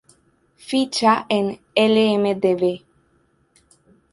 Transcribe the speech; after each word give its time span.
Ficha 0.67 1.13
en 1.29 1.45
Imdb 1.83 2.63